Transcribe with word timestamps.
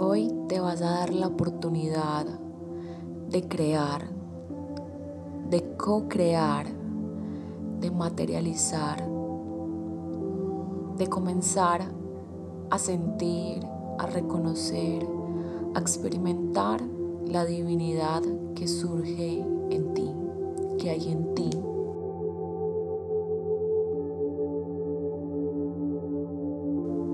Hoy 0.00 0.32
te 0.46 0.60
vas 0.60 0.80
a 0.80 0.90
dar 0.90 1.12
la 1.12 1.26
oportunidad 1.26 2.24
de 3.30 3.48
crear, 3.48 4.08
de 5.50 5.76
co-crear, 5.76 6.66
de 7.80 7.90
materializar, 7.90 9.04
de 10.96 11.06
comenzar 11.08 11.80
a 12.70 12.78
sentir, 12.78 13.66
a 13.98 14.06
reconocer, 14.06 15.04
a 15.74 15.80
experimentar 15.80 16.80
la 17.26 17.44
divinidad 17.44 18.22
que 18.54 18.68
surge 18.68 19.44
en 19.70 19.94
ti, 19.94 20.14
que 20.78 20.90
hay 20.90 21.10
en 21.10 21.34
ti. 21.34 21.50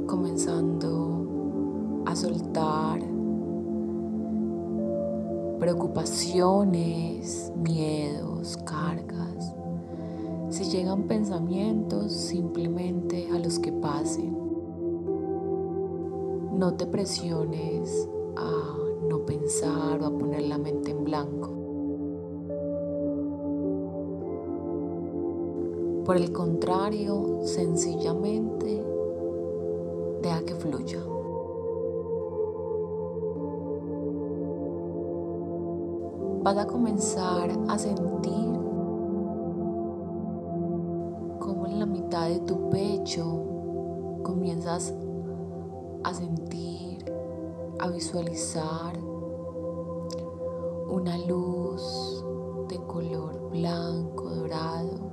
Comenzando 0.07 1.14
a 2.07 2.17
soltar 2.17 3.01
preocupaciones, 5.59 7.53
miedos, 7.57 8.59
cargas. 8.67 9.55
Si 10.51 10.65
llegan 10.65 11.05
pensamientos, 11.05 12.13
simplemente 12.13 13.29
a 13.33 13.39
los 13.39 13.59
que 13.59 13.73
pasen. 13.73 14.37
No 16.59 16.75
te 16.75 16.87
presiones 16.87 18.09
a 18.37 18.77
no 19.09 19.25
pensar 19.25 20.03
o 20.03 20.07
a 20.07 20.11
poner 20.11 20.43
la 20.43 20.59
mente 20.59 20.91
en 20.91 21.05
blanco. 21.05 21.51
Por 26.05 26.17
el 26.17 26.33
contrario, 26.33 27.41
sencillamente 27.43 28.85
deja 30.21 30.45
que 30.45 30.55
fluya. 30.55 31.04
Vas 36.45 36.59
a 36.59 36.67
comenzar 36.67 37.49
a 37.69 37.79
sentir 37.79 38.53
como 41.39 41.67
en 41.67 41.79
la 41.79 41.87
mitad 41.87 42.29
de 42.29 42.39
tu 42.41 42.69
pecho 42.69 43.25
comienzas 44.23 44.93
a 46.03 46.13
sentir, 46.13 47.11
a 47.79 47.89
visualizar 47.89 48.93
una 50.91 51.17
luz 51.17 52.23
de 52.69 52.77
color 52.89 53.49
blanco, 53.51 54.29
dorado, 54.29 55.13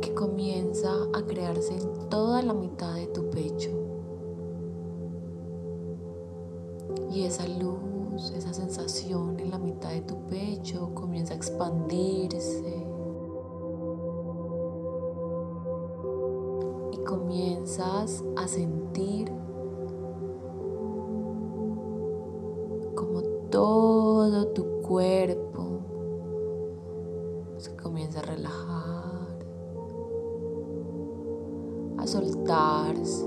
que 0.00 0.14
comienza 0.14 0.92
a 1.14 1.22
crearse 1.26 1.74
en 1.74 2.08
toda 2.08 2.42
la 2.42 2.54
mitad 2.54 2.94
de 2.94 3.08
tu 3.08 3.28
pecho. 3.30 3.87
Y 7.18 7.24
esa 7.24 7.48
luz, 7.48 8.30
esa 8.30 8.52
sensación 8.52 9.40
en 9.40 9.50
la 9.50 9.58
mitad 9.58 9.90
de 9.90 10.02
tu 10.02 10.24
pecho 10.28 10.94
comienza 10.94 11.34
a 11.34 11.36
expandirse. 11.36 12.86
Comienzas 17.04 18.22
a 18.36 18.46
sentir 18.46 19.32
como 22.94 23.22
todo 23.50 24.52
tu 24.52 24.80
cuerpo 24.82 25.80
se 27.56 27.74
comienza 27.74 28.20
a 28.20 28.22
relajar, 28.22 29.38
a 31.96 32.06
soltarse, 32.06 33.26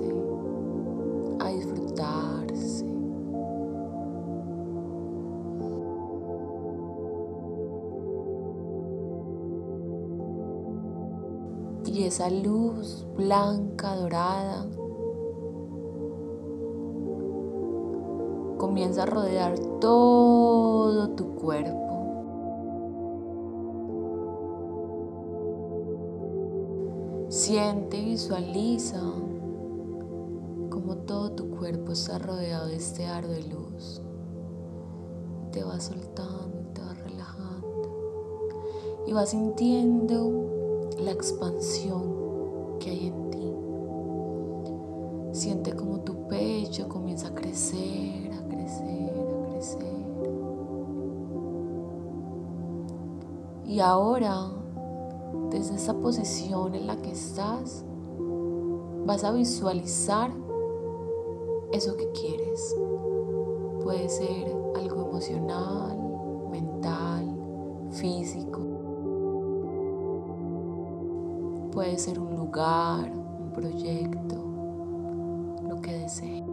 esa 12.11 12.29
luz 12.29 13.07
blanca, 13.15 13.95
dorada, 13.95 14.67
comienza 18.57 19.03
a 19.03 19.05
rodear 19.05 19.57
todo 19.79 21.11
tu 21.11 21.35
cuerpo. 21.35 21.79
Siente 27.29 27.99
y 27.99 28.05
visualiza 28.07 28.99
como 30.69 30.97
todo 31.05 31.31
tu 31.31 31.49
cuerpo 31.51 31.93
está 31.93 32.19
rodeado 32.19 32.67
de 32.67 32.75
este 32.75 33.05
aro 33.05 33.29
de 33.29 33.43
luz. 33.43 34.01
Te 35.53 35.63
va 35.63 35.79
soltando, 35.79 36.73
te 36.73 36.81
va 36.81 36.93
relajando 36.93 37.89
y 39.07 39.13
vas 39.13 39.29
sintiendo 39.29 40.50
la 41.01 41.11
expansión 41.11 42.77
que 42.79 42.89
hay 42.89 43.07
en 43.07 43.29
ti. 43.31 43.53
Siente 45.33 45.73
como 45.73 46.01
tu 46.01 46.27
pecho 46.27 46.87
comienza 46.89 47.29
a 47.29 47.33
crecer, 47.33 48.31
a 48.33 48.47
crecer, 48.47 49.11
a 49.11 49.49
crecer. 49.49 50.01
Y 53.65 53.79
ahora, 53.79 54.51
desde 55.49 55.75
esa 55.75 55.93
posición 55.93 56.75
en 56.75 56.87
la 56.87 56.97
que 56.97 57.11
estás, 57.11 57.85
vas 59.05 59.23
a 59.23 59.31
visualizar 59.31 60.31
eso 61.71 61.95
que 61.95 62.11
quieres. 62.11 62.75
Puede 63.83 64.09
ser 64.09 64.53
algo 64.75 65.07
emocional, 65.07 65.97
mental, 66.51 67.33
físico. 67.91 68.70
Puede 71.71 71.97
ser 71.97 72.19
un 72.19 72.35
lugar, 72.35 73.09
un 73.09 73.51
proyecto, 73.53 74.35
lo 75.67 75.79
que 75.79 75.93
desee. 75.99 76.43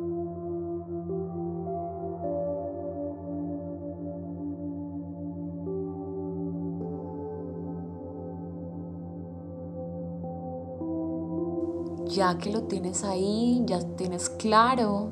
Ya 12.06 12.38
que 12.38 12.52
lo 12.52 12.62
tienes 12.62 13.02
ahí, 13.02 13.62
ya 13.66 13.80
tienes 13.96 14.30
claro 14.30 15.10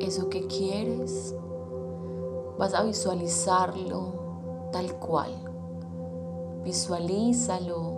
eso 0.00 0.30
que 0.30 0.46
quieres, 0.46 1.34
vas 2.58 2.72
a 2.72 2.84
visualizarlo 2.84 4.70
tal 4.72 4.98
cual. 4.98 5.30
Visualízalo 6.64 7.97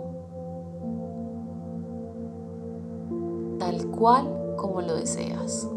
cual 4.01 4.55
como 4.57 4.81
lo 4.81 4.95
deseas. 4.95 5.69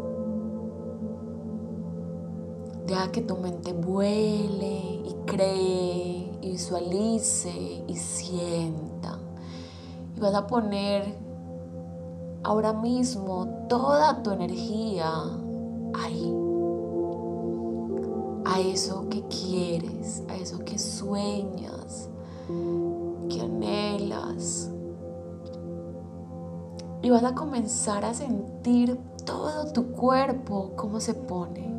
Deja 2.87 3.11
que 3.11 3.21
tu 3.21 3.37
mente 3.37 3.71
vuele 3.71 5.03
y 5.05 5.15
cree 5.27 6.31
y 6.41 6.49
visualice 6.49 7.83
y 7.87 7.95
sienta. 7.95 9.19
Y 10.17 10.19
vas 10.19 10.33
a 10.33 10.47
poner 10.47 11.15
ahora 12.43 12.73
mismo 12.73 13.47
toda 13.69 14.23
tu 14.23 14.31
energía 14.31 15.07
ahí. 15.93 16.33
A 18.45 18.59
eso 18.59 19.07
que 19.07 19.21
quieres, 19.27 20.23
a 20.29 20.35
eso 20.35 20.59
que 20.65 20.79
sueñas, 20.79 22.09
que 23.29 23.41
anhelas 23.41 24.71
y 27.05 27.11
vas 27.11 27.23
a 27.23 27.35
comenzar 27.35 28.03
a 28.03 28.15
sentir 28.15 28.99
todo 29.25 29.71
tu 29.71 29.91
cuerpo, 29.91 30.71
cómo 30.75 30.99
se 30.99 31.13
pone, 31.13 31.71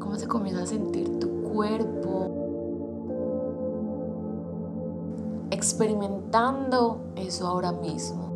cómo 0.00 0.16
se 0.16 0.26
comienza 0.26 0.64
a 0.64 0.66
sentir 0.66 1.20
tu 1.20 1.28
cuerpo, 1.44 2.28
experimentando 5.52 7.02
eso 7.14 7.46
ahora 7.46 7.70
mismo. 7.70 8.32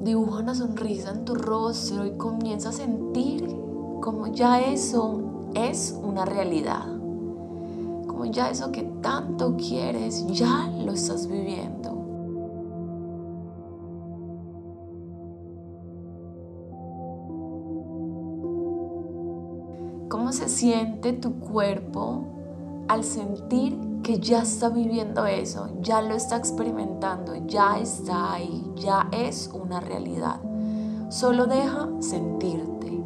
Dibuja 0.00 0.38
una 0.38 0.54
sonrisa 0.54 1.10
en 1.10 1.26
tu 1.26 1.34
rostro 1.34 2.06
y 2.06 2.12
comienza 2.12 2.70
a 2.70 2.72
sentir 2.72 3.54
como 4.00 4.28
ya 4.28 4.62
eso 4.62 5.50
es 5.52 5.94
una 6.02 6.24
realidad 6.24 6.97
ya 8.24 8.50
eso 8.50 8.72
que 8.72 8.82
tanto 9.02 9.56
quieres, 9.56 10.26
ya 10.28 10.68
lo 10.84 10.92
estás 10.92 11.28
viviendo. 11.28 11.78
¿Cómo 20.08 20.32
se 20.32 20.48
siente 20.48 21.12
tu 21.12 21.38
cuerpo 21.40 22.24
al 22.88 23.04
sentir 23.04 23.78
que 24.02 24.18
ya 24.18 24.42
está 24.42 24.70
viviendo 24.70 25.26
eso, 25.26 25.68
ya 25.80 26.00
lo 26.00 26.14
está 26.14 26.36
experimentando, 26.36 27.34
ya 27.46 27.78
está 27.78 28.32
ahí, 28.32 28.64
ya 28.76 29.08
es 29.12 29.50
una 29.52 29.80
realidad. 29.80 30.40
Solo 31.10 31.46
deja 31.46 31.88
sentirte. 32.00 33.02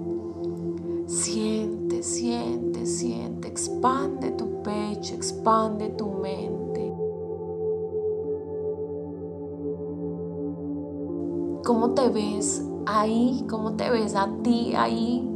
Siente, 1.06 2.02
siente, 2.02 2.86
siente, 2.86 3.48
expande 3.48 4.31
expande 5.42 5.88
tu 5.90 6.08
mente. 6.08 6.94
¿Cómo 11.64 11.90
te 11.94 12.08
ves 12.10 12.64
ahí? 12.86 13.44
¿Cómo 13.50 13.74
te 13.74 13.90
ves 13.90 14.14
a 14.14 14.28
ti 14.44 14.74
ahí 14.76 15.28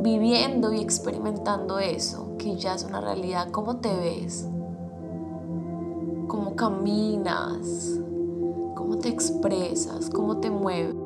viviendo 0.00 0.72
y 0.72 0.80
experimentando 0.80 1.78
eso, 1.78 2.34
que 2.38 2.56
ya 2.56 2.74
es 2.74 2.84
una 2.84 3.02
realidad? 3.02 3.50
¿Cómo 3.50 3.76
te 3.76 3.94
ves? 3.94 4.48
¿Cómo 6.26 6.56
caminas? 6.56 8.00
¿Cómo 8.74 8.96
te 8.98 9.10
expresas? 9.10 10.08
¿Cómo 10.08 10.38
te 10.38 10.50
mueves? 10.50 11.03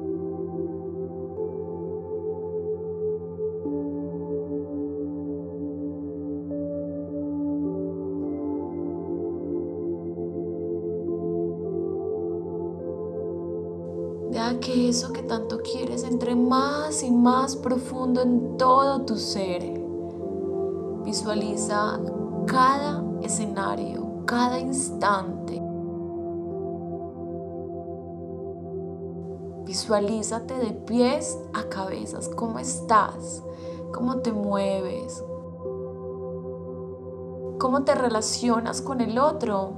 Eso 14.89 15.13
que 15.13 15.23
tanto 15.23 15.59
quieres 15.59 16.05
entre 16.05 16.35
más 16.35 17.03
y 17.03 17.11
más 17.11 17.57
profundo 17.57 18.23
en 18.23 18.57
todo 18.57 19.03
tu 19.03 19.17
ser. 19.17 19.63
Visualiza 21.05 22.01
cada 22.47 23.03
escenario, 23.23 24.25
cada 24.25 24.59
instante. 24.59 25.63
Visualízate 29.65 30.55
de 30.55 30.73
pies 30.73 31.39
a 31.53 31.69
cabezas, 31.69 32.31
cómo 32.31 32.59
estás, 32.59 33.43
cómo 33.93 34.21
te 34.21 34.33
mueves, 34.33 35.23
cómo 37.59 37.85
te 37.85 37.95
relacionas 37.95 38.81
con 38.81 39.03
el 39.03 39.19
otro 39.19 39.73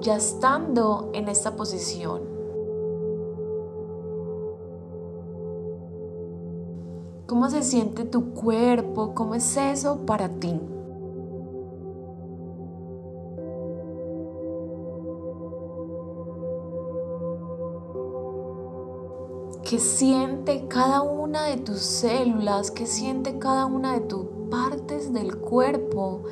ya 0.00 0.16
estando 0.16 1.10
en 1.12 1.28
esta 1.28 1.54
posición. 1.54 2.31
¿Cómo 7.32 7.48
se 7.48 7.62
siente 7.62 8.04
tu 8.04 8.34
cuerpo? 8.34 9.14
¿Cómo 9.14 9.34
es 9.34 9.56
eso 9.56 10.04
para 10.04 10.28
ti? 10.28 10.60
¿Qué 19.62 19.78
siente 19.78 20.68
cada 20.68 21.00
una 21.00 21.44
de 21.44 21.56
tus 21.56 21.78
células? 21.78 22.70
¿Qué 22.70 22.84
siente 22.84 23.38
cada 23.38 23.64
una 23.64 23.94
de 23.94 24.00
tus 24.00 24.26
partes 24.50 25.14
del 25.14 25.38
cuerpo 25.38 26.24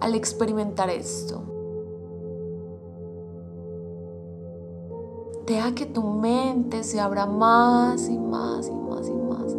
al 0.00 0.14
experimentar 0.14 0.88
esto? 0.88 1.55
Deja 5.46 5.74
que 5.74 5.86
tu 5.86 6.02
mente 6.02 6.82
se 6.82 7.00
abra 7.00 7.26
más 7.26 8.08
y 8.08 8.18
más 8.18 8.68
y 8.68 8.72
más 8.72 9.08
y 9.08 9.12
más 9.12 9.54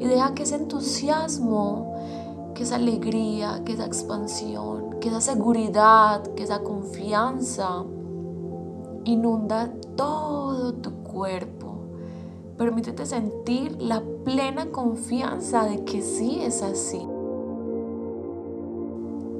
y 0.00 0.06
deja 0.06 0.34
que 0.34 0.44
ese 0.44 0.56
entusiasmo, 0.56 1.94
que 2.54 2.62
esa 2.62 2.76
alegría, 2.76 3.62
que 3.64 3.72
esa 3.72 3.86
expansión, 3.86 4.98
que 5.00 5.08
esa 5.08 5.20
seguridad, 5.20 6.22
que 6.34 6.44
esa 6.44 6.62
confianza 6.62 7.84
inunda 9.04 9.72
todo 9.96 10.74
tu 10.74 10.92
cuerpo. 11.02 11.74
Permítete 12.56 13.04
sentir 13.04 13.80
la 13.80 14.02
plena 14.24 14.70
confianza 14.70 15.64
de 15.64 15.84
que 15.84 16.02
sí 16.02 16.40
es 16.40 16.62
así. 16.62 17.06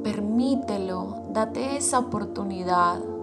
Permítelo, 0.02 1.16
date 1.32 1.76
esa 1.76 1.98
oportunidad. 1.98 3.15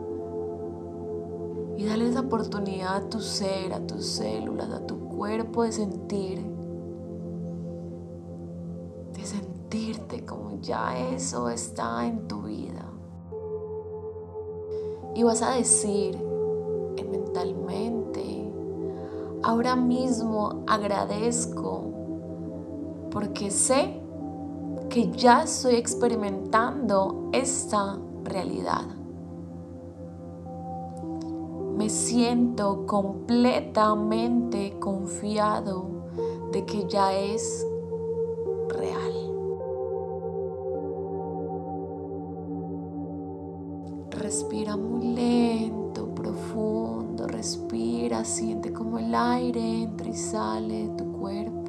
Y 1.83 1.85
dale 1.85 2.07
esa 2.07 2.21
oportunidad 2.21 2.95
a 2.95 3.09
tu 3.09 3.19
ser, 3.19 3.73
a 3.73 3.85
tus 3.85 4.05
células, 4.05 4.69
a 4.69 4.87
tu 4.87 4.97
cuerpo 5.09 5.63
de 5.63 5.73
sentir 5.73 6.53
como 10.25 10.61
ya 10.61 10.97
eso 11.13 11.49
está 11.49 12.05
en 12.05 12.27
tu 12.27 12.43
vida. 12.43 12.85
Y 15.15 15.23
vas 15.23 15.41
a 15.41 15.55
decir 15.55 16.17
mentalmente, 17.09 18.49
ahora 19.43 19.75
mismo 19.75 20.63
agradezco 20.67 21.83
porque 23.11 23.51
sé 23.51 23.99
que 24.89 25.11
ya 25.11 25.43
estoy 25.43 25.75
experimentando 25.75 27.29
esta 27.33 27.99
realidad. 28.23 29.02
Me 31.75 31.89
siento 31.89 32.85
completamente 32.85 34.77
confiado 34.79 35.87
de 36.51 36.65
que 36.65 36.85
ya 36.87 37.13
es 37.13 37.65
real. 38.69 39.13
Respira 44.11 44.77
muy 44.77 45.07
lento, 45.15 46.13
profundo. 46.13 47.27
Respira, 47.27 48.23
siente 48.23 48.71
como 48.71 48.99
el 48.99 49.13
aire 49.15 49.81
entra 49.81 50.07
y 50.07 50.13
sale 50.13 50.87
de 50.87 50.95
tu 50.95 51.11
cuerpo. 51.11 51.62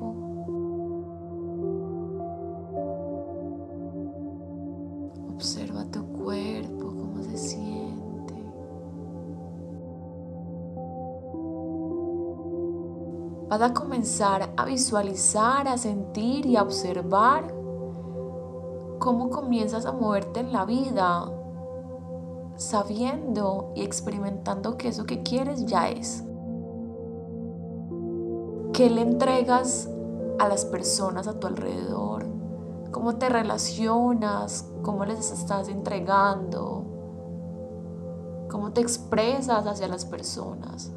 Comenzar 14.04 14.52
a 14.58 14.66
visualizar, 14.66 15.66
a 15.66 15.78
sentir 15.78 16.44
y 16.44 16.56
a 16.56 16.62
observar 16.62 17.54
cómo 18.98 19.30
comienzas 19.30 19.86
a 19.86 19.92
moverte 19.92 20.40
en 20.40 20.52
la 20.52 20.66
vida 20.66 21.32
sabiendo 22.56 23.72
y 23.74 23.80
experimentando 23.80 24.76
que 24.76 24.88
eso 24.88 25.06
que 25.06 25.22
quieres 25.22 25.64
ya 25.64 25.88
es. 25.88 26.22
¿Qué 28.74 28.90
le 28.90 29.00
entregas 29.00 29.88
a 30.38 30.48
las 30.50 30.66
personas 30.66 31.26
a 31.26 31.40
tu 31.40 31.46
alrededor? 31.46 32.26
¿Cómo 32.90 33.16
te 33.16 33.30
relacionas? 33.30 34.70
¿Cómo 34.82 35.06
les 35.06 35.30
estás 35.30 35.70
entregando? 35.70 36.84
¿Cómo 38.50 38.70
te 38.72 38.82
expresas 38.82 39.66
hacia 39.66 39.88
las 39.88 40.04
personas? 40.04 40.92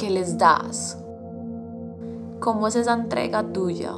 ¿Qué 0.00 0.08
les 0.08 0.38
das? 0.38 0.96
¿Cómo 2.40 2.68
es 2.68 2.74
esa 2.74 2.94
entrega 2.94 3.42
tuya? 3.52 3.92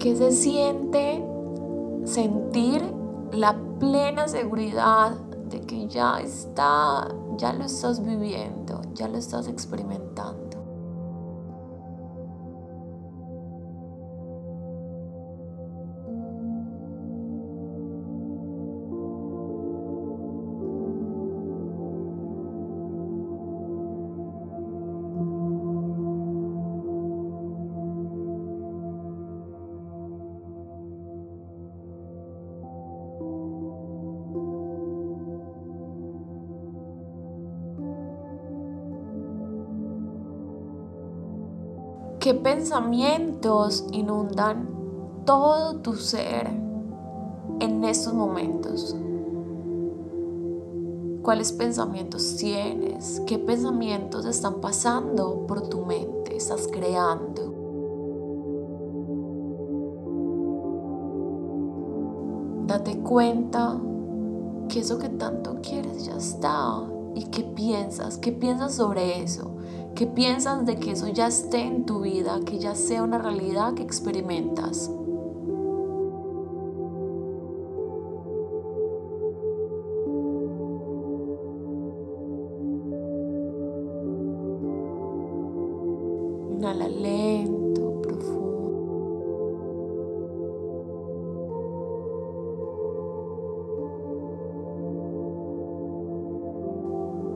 ¿Qué 0.00 0.16
se 0.16 0.32
siente 0.32 1.24
sentir 2.02 2.82
la 3.30 3.54
plena 3.78 4.26
seguridad 4.26 5.12
de 5.48 5.60
que 5.60 5.86
ya 5.86 6.18
está, 6.18 7.06
ya 7.36 7.52
lo 7.52 7.66
estás 7.66 8.04
viviendo, 8.04 8.81
ya 9.02 9.08
lo 9.08 9.18
estás 9.18 9.48
experimentando? 9.48 10.51
¿Qué 42.22 42.34
pensamientos 42.34 43.84
inundan 43.90 44.68
todo 45.26 45.80
tu 45.80 45.94
ser 45.94 46.46
en 47.58 47.82
estos 47.82 48.14
momentos? 48.14 48.94
¿Cuáles 51.22 51.50
pensamientos 51.50 52.36
tienes? 52.36 53.20
¿Qué 53.26 53.40
pensamientos 53.40 54.24
están 54.24 54.60
pasando 54.60 55.48
por 55.48 55.68
tu 55.68 55.84
mente? 55.84 56.36
¿Estás 56.36 56.68
creando? 56.68 57.54
Date 62.68 62.98
cuenta 63.00 63.80
que 64.68 64.78
eso 64.78 64.96
que 65.00 65.08
tanto 65.08 65.56
quieres 65.60 66.04
ya 66.04 66.18
está. 66.18 66.84
¿Y 67.16 67.24
qué 67.24 67.42
piensas? 67.42 68.16
¿Qué 68.16 68.30
piensas 68.30 68.76
sobre 68.76 69.24
eso? 69.24 69.56
¿Qué 69.94 70.06
piensas 70.06 70.64
de 70.64 70.76
que 70.76 70.92
eso 70.92 71.08
ya 71.08 71.26
esté 71.26 71.60
en 71.60 71.84
tu 71.84 72.00
vida, 72.00 72.40
que 72.46 72.58
ya 72.58 72.74
sea 72.74 73.02
una 73.02 73.18
realidad 73.18 73.74
que 73.74 73.82
experimentas? 73.82 74.90
Inhala 86.50 86.88
lento, 86.88 88.00
profundo. 88.00 88.52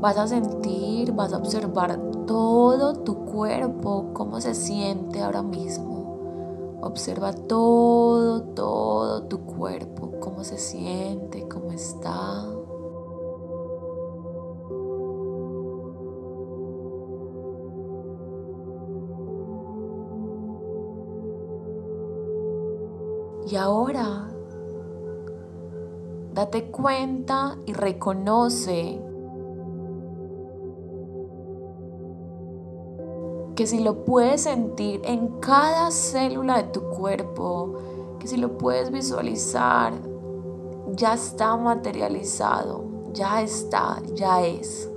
Vas 0.01 0.17
a 0.17 0.27
sentir, 0.27 0.86
vas 1.17 1.33
a 1.33 1.39
observar 1.39 1.99
todo 2.27 2.93
tu 3.03 3.25
cuerpo, 3.25 4.11
cómo 4.13 4.41
se 4.41 4.55
siente 4.55 5.23
ahora 5.23 5.43
mismo. 5.43 6.77
Observa 6.83 7.33
todo, 7.33 8.43
todo 8.43 9.23
tu 9.23 9.41
cuerpo, 9.41 10.13
cómo 10.21 10.45
se 10.45 10.59
siente, 10.59 11.49
cómo 11.49 11.73
está. 11.73 12.45
Y 23.51 23.57
ahora, 23.57 24.29
date 26.35 26.71
cuenta 26.71 27.57
y 27.65 27.73
reconoce 27.73 29.01
que 33.57 33.67
si 33.67 33.81
lo 33.81 34.05
puedes 34.05 34.43
sentir 34.43 35.01
en 35.05 35.29
cada 35.41 35.91
célula 35.91 36.59
de 36.59 36.65
tu 36.65 36.83
cuerpo, 36.91 37.75
que 38.21 38.29
si 38.29 38.37
lo 38.37 38.59
puedes 38.59 38.93
visualizar, 38.93 39.95
ya 40.93 41.15
está 41.15 41.57
materializado, 41.57 42.85
ya 43.13 43.41
está, 43.41 44.03
ya 44.15 44.45
es. 44.45 44.91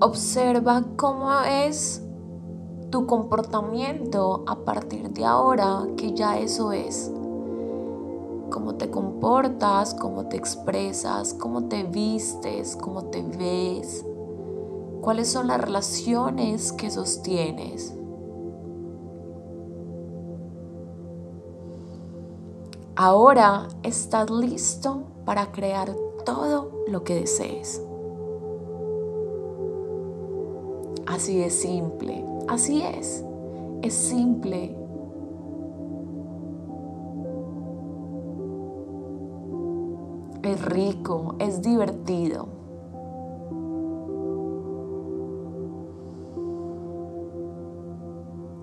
Observa 0.00 0.84
cómo 0.96 1.30
es 1.42 2.02
tu 2.90 3.06
comportamiento 3.06 4.44
a 4.46 4.64
partir 4.64 5.10
de 5.10 5.24
ahora 5.24 5.86
que 5.96 6.12
ya 6.12 6.38
eso 6.38 6.72
es. 6.72 7.12
Cómo 8.50 8.74
te 8.74 8.90
comportas, 8.90 9.94
cómo 9.94 10.26
te 10.26 10.36
expresas, 10.36 11.32
cómo 11.34 11.68
te 11.68 11.84
vistes, 11.84 12.76
cómo 12.76 13.04
te 13.04 13.22
ves. 13.22 14.04
Cuáles 15.00 15.28
son 15.28 15.46
las 15.46 15.60
relaciones 15.60 16.72
que 16.72 16.90
sostienes. 16.90 17.94
Ahora 22.96 23.68
estás 23.82 24.30
listo 24.30 25.04
para 25.24 25.52
crear 25.52 25.94
todo 26.24 26.70
lo 26.88 27.04
que 27.04 27.14
desees. 27.14 27.80
Así 31.14 31.40
es 31.40 31.54
simple, 31.54 32.24
así 32.48 32.82
es, 32.82 33.24
es 33.82 33.94
simple. 33.94 34.76
Es 40.42 40.64
rico, 40.64 41.36
es 41.38 41.62
divertido. 41.62 42.48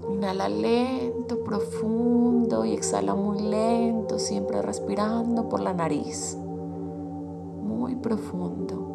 Inhala 0.09 0.49
lento, 0.49 1.45
profundo 1.45 2.65
y 2.65 2.73
exhala 2.73 3.15
muy 3.15 3.39
lento, 3.39 4.19
siempre 4.19 4.61
respirando 4.61 5.47
por 5.47 5.61
la 5.61 5.73
nariz. 5.73 6.37
Muy 7.63 7.95
profundo. 7.95 8.90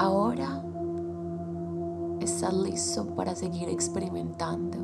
Ahora 0.00 0.64
estás 2.20 2.54
listo 2.54 3.04
para 3.14 3.34
seguir 3.34 3.68
experimentando. 3.68 4.78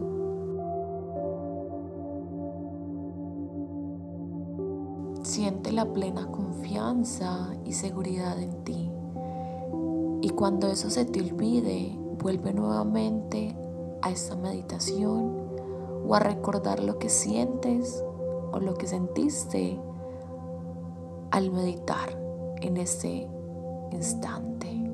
Siente 5.22 5.72
la 5.72 5.86
plena 5.86 6.26
confianza 6.26 7.48
y 7.64 7.72
seguridad 7.72 8.38
en 8.38 8.62
ti. 8.64 8.92
Y 10.20 10.28
cuando 10.36 10.66
eso 10.66 10.90
se 10.90 11.06
te 11.06 11.20
olvide, 11.20 11.98
vuelve 12.22 12.52
nuevamente 12.52 13.56
a 14.02 14.10
esta 14.10 14.36
meditación 14.36 15.32
o 16.06 16.14
a 16.14 16.18
recordar 16.18 16.84
lo 16.84 16.98
que 16.98 17.08
sientes 17.08 18.04
o 18.52 18.60
lo 18.60 18.74
que 18.74 18.86
sentiste 18.86 19.80
al 21.30 21.50
meditar 21.52 22.10
en 22.60 22.76
ese 22.76 23.30
instante. 23.92 24.85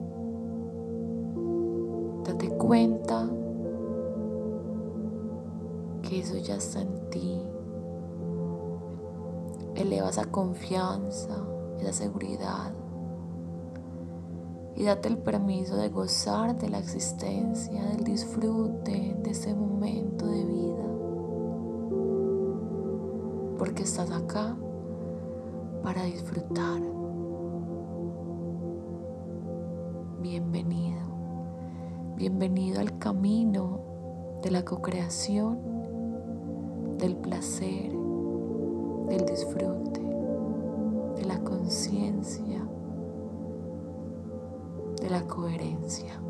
Date 2.25 2.51
cuenta 2.51 3.29
que 6.03 6.21
eso 6.21 6.37
ya 6.37 6.55
está 6.55 6.81
en 6.81 7.11
ti. 7.11 7.43
Eleva 9.75 10.11
esa 10.11 10.27
confianza, 10.27 11.37
esa 11.81 11.93
seguridad. 11.93 12.73
Y 14.77 14.85
date 14.85 15.09
el 15.09 15.19
permiso 15.19 15.77
de 15.77 15.89
gozar 15.89 16.57
de 16.59 16.69
la 16.71 16.79
existencia, 16.79 17.85
del 17.87 18.05
disfrute 18.05 19.17
de 19.21 19.31
ese 19.31 19.55
momento 19.55 20.27
de 20.27 20.45
vida. 20.45 20.85
Porque 23.59 23.83
estás 23.83 24.13
acá 24.13 24.57
para 25.83 26.05
disfrutar. 26.05 26.81
Bienvenido. 30.21 31.12
Bienvenido 32.23 32.79
al 32.79 33.01
camino 33.01 33.81
de 34.45 34.53
la 34.53 34.65
co-creación, 34.65 35.59
del 36.97 37.17
placer, 37.17 37.91
del 39.09 39.27
disfrute, 39.27 40.01
de 41.17 41.25
la 41.25 41.41
conciencia, 41.43 42.65
de 45.01 45.11
la 45.11 45.27
coherencia. 45.27 46.23